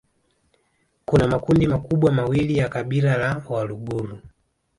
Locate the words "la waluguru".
3.17-4.19